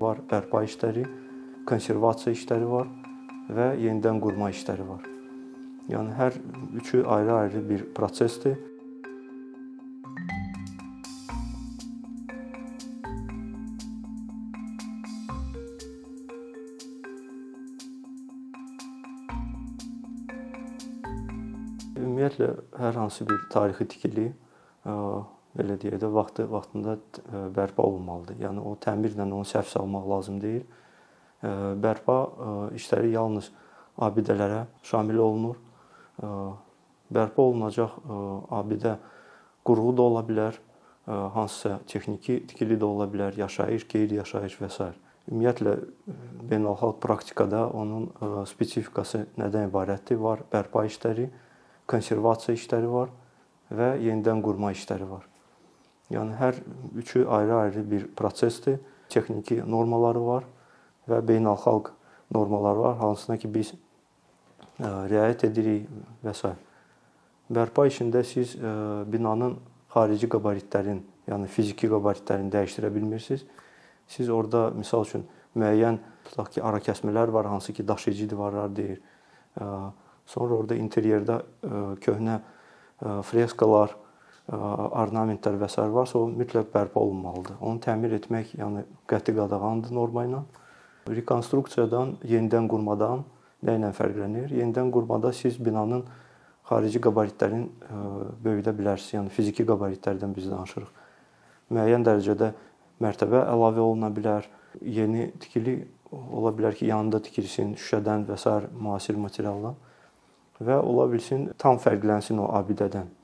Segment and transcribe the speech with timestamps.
[0.00, 1.02] Var bərpa işləri,
[1.68, 2.86] konservasiya işləri var
[3.52, 5.02] və yenidən qurma işləri var.
[5.92, 6.38] Yəni hər
[6.80, 8.56] üçü ayrı-ayrı bir prosesdir.
[22.00, 24.30] Ümumiyyətlə hər hansı bir tarixi tikili
[25.56, 28.38] belə deyək də vaxtı vaxtında ə, bərpa olunmalıdır.
[28.44, 30.64] Yəni o təmirlə onu səhv salmaq lazım deyil.
[31.42, 33.50] Ə, Bərpa ə, işləri yalnız
[34.00, 35.60] abidələrə şamil olunur.
[37.10, 37.96] Bərpa olunacaq
[38.54, 38.96] abidə
[39.66, 40.58] qurğu da ola bilər,
[41.06, 44.90] hansısa texniki tikili də ola bilər, yaşayış, qeyri-yaşayış və s.
[45.30, 45.74] Ümumiyyətlə
[46.50, 48.08] beynəlxalq praktikada onun
[48.48, 50.20] spesifikası nədən ibarətdir?
[50.20, 51.28] Var bərpa işləri,
[51.90, 53.12] konservasiya işləri var
[53.70, 55.29] və yenidən qurma işləri var.
[56.10, 56.58] Yəni hər
[56.98, 58.80] üçü ayrı-ayrı bir prosesdir.
[59.10, 60.44] Texniki normaları var
[61.10, 61.90] və beynəlxalq
[62.34, 63.72] normalar var, hansına ki biz
[64.80, 65.88] riayət edirik
[66.24, 66.52] və s.
[67.50, 68.54] Bərpa işində siz
[69.10, 69.56] binanın
[69.90, 73.42] xarici qabaritlərin, yəni fiziki qabaritlərini dəyişdirə bilmirsiniz.
[74.06, 75.26] Siz orada misal üçün
[75.58, 75.98] müəyyən
[76.28, 79.00] tutaq ki, arakəsmələr var, hansı ki daşıyıcı divarlar deyir.
[80.26, 81.40] Sonra orada interyerdə
[82.06, 82.38] köhnə
[83.26, 83.96] freskalar,
[84.48, 85.82] ornamentlər və s.
[85.92, 87.58] varsa, o mütləq bərpa olunmalıdır.
[87.60, 90.40] Onu təmir etmək, yəni qəti qadağandır norma ilə.
[91.10, 93.24] Rekonstruksiyadan, yenidən qurmadan
[93.66, 94.50] nə ilə fərqlənir?
[94.54, 96.04] Yenidən qurmada siz binanın
[96.70, 97.68] xarici qabaritlərini
[98.44, 99.14] böyüdə bilərsiniz.
[99.18, 100.90] Yəni fiziki qabaritlərdən biz danışırıq.
[101.70, 102.52] Müəyyən dərəcədə
[103.02, 104.48] mərtəbə əlavə oluna bilər.
[104.82, 108.58] Yeni tikili ola bilər ki, yanında tikilsin şüşədən və s.
[108.74, 109.78] müasir materialdan
[110.60, 113.19] və ola bilsin tam fərqlənsin o abidədən.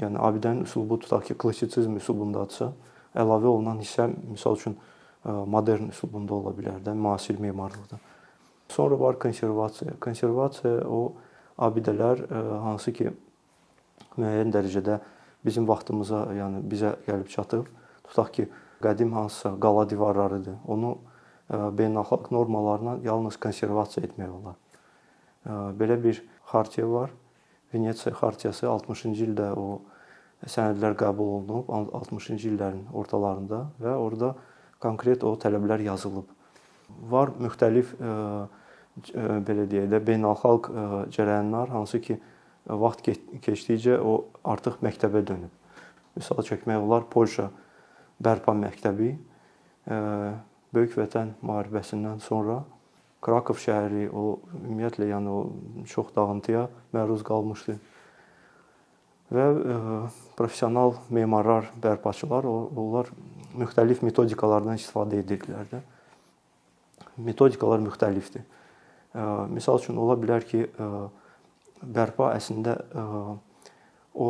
[0.00, 2.70] Yəni abidənin üslubu tutaq ki, klassitsizm üslubundadırsa,
[3.14, 4.78] əlavə olunan hissə misal üçün
[5.24, 7.98] modern üslubunda ola bilər də, müasir memarlıqda.
[8.70, 9.98] Sonra var konservasiya.
[10.00, 11.12] Konservasiya o
[11.58, 12.24] abidələr
[12.64, 13.10] hansı ki
[14.16, 15.00] müəyyən dərəcədə
[15.44, 17.68] bizim vaxtımıza, yəni bizə gəlib çatıb.
[18.08, 18.48] Tutaq ki,
[18.80, 20.56] qədim hansısa qala divarlarıdır.
[20.68, 20.96] Onu
[21.50, 24.56] beynəlxalq normalarla yalnız konservasiya etmək olar.
[25.76, 26.22] Belə bir
[26.52, 27.10] xartiya var.
[27.74, 29.80] Venesiya xartiyası 60-cı ildə o
[30.46, 34.34] sənədlər qəbul olunub 60-cı illərin ortalarında və orada
[34.80, 36.24] konkret o tələblər yazılıb.
[37.10, 37.92] Var müxtəlif
[39.46, 40.70] belə deyək də beynəlxalq
[41.14, 42.18] cərəyanlar hansı ki
[42.66, 43.04] vaxt
[43.44, 45.52] keçdikcə o artıq məktəbə dönüb.
[46.16, 47.50] Misal çəkmək olar Polşa
[48.22, 49.14] bərpa məktəbi
[50.70, 52.60] Böyük Vətən müharibəsindən sonra
[53.20, 55.40] Krakov şəhəri o ümumiyyətlə yəni o
[55.90, 57.76] çox dağıntıya məruz qalmışdı.
[59.30, 59.78] Və ə,
[60.38, 63.10] professional memarlar, bərpaçılar onlar
[63.58, 65.82] müxtəlif metodikalardan istifadə edirdilər də.
[67.20, 68.42] Metodikalar müxtəlifdir.
[69.14, 70.90] Ə, misal üçün ola bilər ki, ə,
[71.80, 72.76] bərpa əslində
[74.14, 74.28] o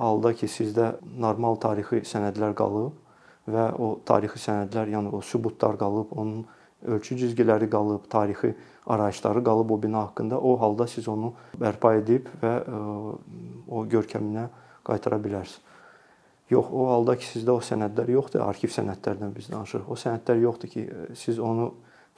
[0.00, 2.96] halda ki, sizdə normal tarixi sənədlər qalıb
[3.50, 6.44] və o tarixi sənədlər, yəni o sübutlar qalıb, onun
[6.86, 8.54] ölçü cizgiləri qalıb, tarixi
[8.86, 10.40] arayışları qalıb o bina haqqında.
[10.40, 12.80] O halda siz onu bərpa edib və e,
[13.70, 14.48] o görkəminə
[14.86, 15.66] qaytara bilərsiniz.
[16.50, 19.86] Yox, o halda ki, sizdə o sənədlər yoxdur, arxiv sənədlərdən biz danışırıq.
[19.86, 21.68] O sənədlər yoxdur ki, e, siz onu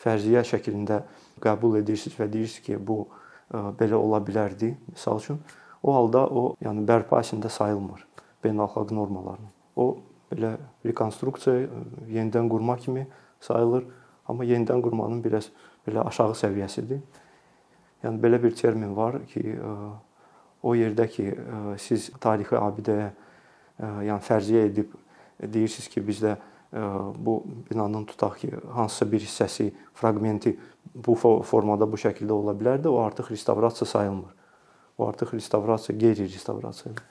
[0.00, 1.02] fərziyyə şəklində
[1.42, 5.42] qəbul edirsiniz və deyirsiniz ki, bu e, belə ola bilərdi, məsəl üçün.
[5.82, 8.06] O halda o, yəni bərpa əslində sayılmır
[8.42, 9.50] beynəlxalq normalarla.
[9.76, 9.98] O
[10.30, 10.54] belə
[10.86, 11.68] rekonstruksiya,
[12.08, 13.04] yenidən qurma kimi
[13.44, 13.84] sayılır.
[14.32, 15.50] Amma yenidən qurmanın biraz
[15.84, 17.02] belə aşağı səviyyəsidir.
[18.02, 19.74] Yəni belə bir termin var ki, e,
[20.62, 23.12] o yerdə ki, e, siz tarixi abidəyə e,
[24.08, 24.94] yəni fərziyyə edib
[25.42, 26.36] deyirsiniz ki, bizdə
[26.72, 30.54] bu binanın tutaq ki, hansısa bir hissəsi, fraqmenti
[30.94, 34.30] bu formada, bu şəkildə ola bilər də, o artıq restavrasiya sayılmır.
[34.98, 37.04] O artıq restavrasiya qeyri-restavrasiyadır.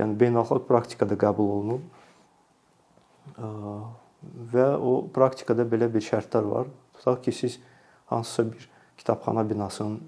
[0.00, 1.82] Yəni beynəlxalq praktikada qəbul olunub
[4.52, 6.66] və o praktikada belə bir şərtlər var.
[6.98, 7.60] Tutaq ki, siz
[8.10, 8.68] hansısa bir
[8.98, 10.00] kitabxana binasının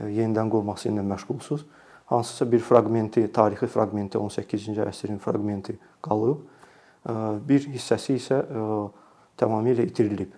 [0.00, 1.66] yenidən qurması ilə məşğulsunuz.
[2.12, 6.42] Hansısa bir fraqmenti, tarixi fraqmenti 18-ci əsrin fraqmenti qalıb,
[7.48, 8.42] bir hissəsi isə
[9.40, 10.34] tamamilə itirilib.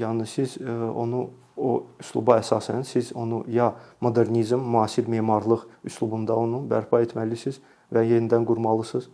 [0.00, 1.26] Yəni siz onu
[1.58, 7.58] o üsluba əsasən siz onu ya modernizm, müasir memarlıq üslubunda onu bərpa etməlisiniz
[7.92, 9.10] və yenidən qurmalısınız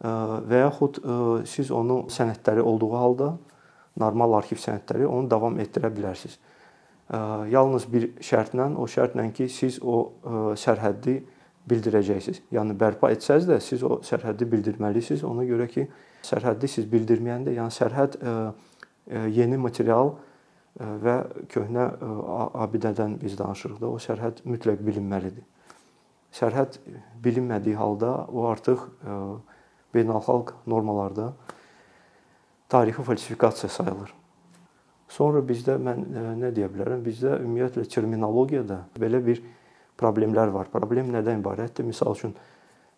[0.00, 1.02] və yaxud
[1.46, 3.34] siz onu sənədləri olduğu halda
[4.00, 6.38] normal arxiv sənədləri onu davam etdirə bilərsiniz.
[7.50, 10.12] Yalnız bir şərtlə, o şərtlə ki, siz o
[10.58, 11.16] sərhəddi
[11.70, 12.44] bildirəcəksiniz.
[12.54, 15.24] Yəni bərpa etsəz də siz o sərhəddi bildirməlisiniz.
[15.26, 15.88] Ona görə ki,
[16.26, 18.18] sərhəddi siz bildirməyəndə, yəni sərhəd
[19.34, 20.14] yeni material
[20.78, 21.16] və
[21.50, 21.88] köhnə
[22.62, 25.42] abidədən biz danışırıq da, o sərhəd mütləq bilinməlidir.
[26.30, 26.78] Sərhəd
[27.24, 28.86] bilinmədiyi halda o artıq
[29.94, 31.32] beynəlxalq normalarda
[32.70, 34.19] tarixi falsifikasiya sayılır.
[35.10, 36.04] Sonra bizdə mən
[36.38, 37.02] nə deyə bilərəm?
[37.02, 39.42] Bizdə ümumiyyətlə terminologiyada belə bir
[39.98, 40.70] problemlər var.
[40.72, 41.88] Problem nədən ibarətdir?
[41.88, 42.36] Məsəl üçün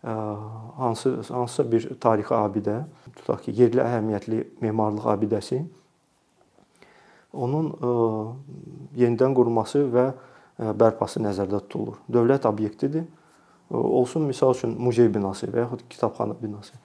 [0.03, 2.83] hansı hansısa bir tarixi abidə,
[3.17, 5.61] tutaq ki, yerli əhəmiyyətli memarlıq abidəsi
[7.33, 7.71] onun
[8.97, 10.07] yenidən qurulması və
[10.77, 11.97] bərpası nəzərdə tutulur.
[12.11, 13.05] Dövlət obyektidir.
[13.73, 16.75] Olsun misal üçün muzey binası və yaxud kitabxana binası.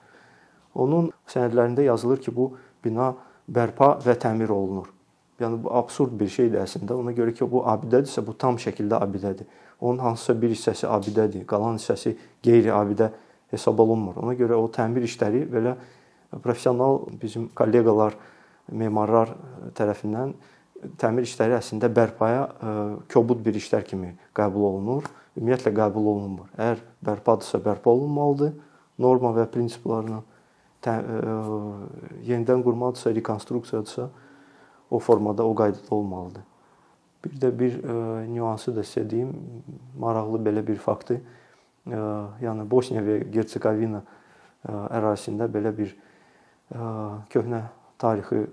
[0.73, 2.53] Onun sənədlərində yazılır ki, bu
[2.83, 3.11] bina
[3.49, 4.89] bərpa və təmir olunur.
[5.39, 6.97] Yəni bu absurd bir şeydir əslində.
[6.99, 9.47] Ona görə ki, bu abidədirsə, bu tam şəkildə abidədir.
[9.79, 13.11] Onun hansısa bir hissəsi abidədir, qalan hissəsi qeyri-abidə
[13.53, 14.19] hesab olunmur.
[14.23, 15.77] Ona görə o təmir işləri belə
[16.43, 18.17] professional bizim kolleqalar
[18.71, 19.31] memarlar
[19.77, 20.35] tərəfindən
[20.99, 22.73] təmir işləri əslində bərpaya e,
[23.11, 25.07] kobud bir işlər kimi qəbul olunur.
[25.37, 26.47] Ümumiyyətlə qəbul olunmur.
[26.57, 28.53] Əgər bərpadırsa bərpa olunmalıdır.
[28.99, 30.21] Norma və prinsiplarına
[30.83, 31.99] tə, ə, e,
[32.29, 34.09] yenidən qurmadısa, rekonstruksiyadırsa
[34.91, 36.45] o formada, o qaydada olmalıdır.
[37.25, 39.33] Bir də bir e, nüansı da sizə deyim,
[39.99, 41.19] maraqlı belə bir faktı.
[41.89, 41.99] Ə,
[42.43, 44.03] yəni Bosniya və Hersegovina
[44.67, 46.79] ərazisində belə bir ə,
[47.31, 47.63] köhnə
[47.99, 48.45] tarixi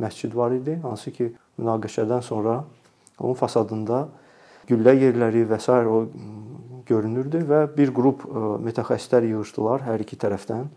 [0.00, 2.62] məscid var idi, hansı ki, münaqişədən sonra
[3.18, 4.06] onun fasadında
[4.68, 5.72] güllə yerləri və s.
[5.72, 6.06] o
[6.86, 8.24] görünürdü və bir qrup
[8.64, 10.68] mütəxəssislər yığıldılar hər iki tərəfdən.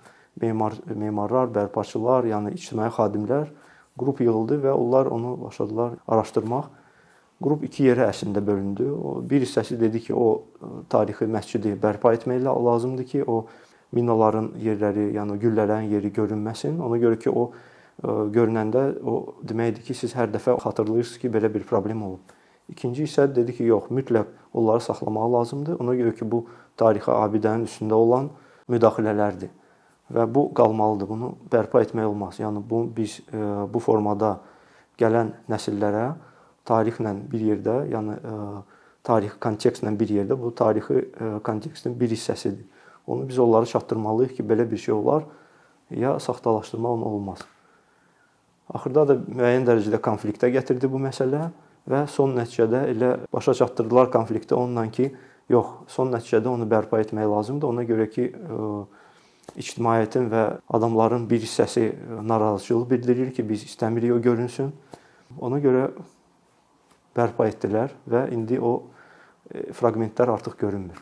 [0.42, 3.52] Memar memarlar, bərpaçılar, yəni ictimai xadimlər
[4.00, 6.70] qrup yığıldı və onlar onu başladılar araşdırmaq.
[7.44, 8.88] Qrup iki yerə əslində bölündü.
[8.94, 10.44] O bir hissəsi dedi ki, o
[10.90, 13.46] tarixi məscidi bərpa etmək lazımdır ki, o
[13.94, 16.80] minaların yerləri, yəni güllələrin yeri görünməsin.
[16.82, 17.52] Ona görə ki, o
[18.34, 22.38] görünəndə o deməkdir ki, siz hər dəfə xatırlayırsınız ki, belə bir problem olub.
[22.70, 25.82] İkinci isə dedi ki, yox, mütləq onları saxlamaq lazımdır.
[25.84, 26.46] Ona görə ki, bu
[26.80, 28.32] tarixi abidənin üstündə olan
[28.72, 29.52] müdaxilələrdir
[30.12, 31.08] və bu qalmalıdır.
[31.10, 32.40] Bunu bərpa etmək olmaz.
[32.42, 34.40] Yəni bu biz bu formada
[35.00, 36.14] gələn nəsillərə
[36.68, 38.18] tarixlə bir yerdə, yəni
[39.04, 41.08] tarixi kontekstlə bir yerdə bu tarixi
[41.44, 42.66] kontekstin bir hissəsidir.
[43.08, 45.26] Onu biz onlara çatdırmalıyıq ki, belə bir şey olar,
[45.92, 47.42] ya saxtalaşdırmaq onu olmaz.
[48.74, 51.50] Axırda da müəyyən dərəcədə konfliktə gətirdi bu məsələ
[51.92, 55.10] və son nəticədə elə başa çatdırdılar konflikti onunla ki,
[55.52, 57.68] yox, son nəticədə onu bərpa etmək lazımdır.
[57.76, 58.30] Ona görə ki,
[59.56, 60.44] ictimaiyyətin və
[60.74, 61.92] adamların bir hissəsi
[62.22, 64.74] narazıçılıq bildirir ki, biz istəmirik o görünsün.
[65.42, 65.88] Ona görə
[67.18, 68.76] bərpa etdilər və indi o
[69.78, 70.98] fraqmentlər artıq görünmür.